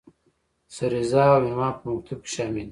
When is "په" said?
1.79-1.85